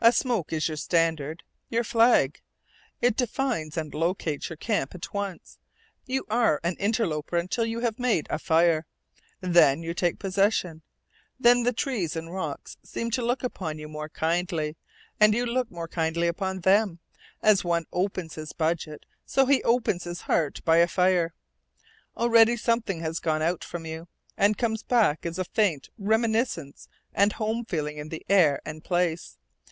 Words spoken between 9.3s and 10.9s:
then you take possession;